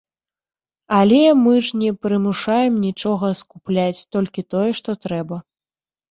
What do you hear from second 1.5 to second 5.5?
ж не прымушаем нічога скупляць, толькі тое, што трэба.